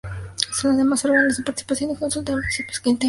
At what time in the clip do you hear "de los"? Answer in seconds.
2.31-2.41